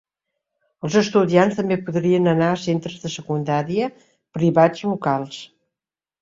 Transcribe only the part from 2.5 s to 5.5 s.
a centres de secundària privats locals.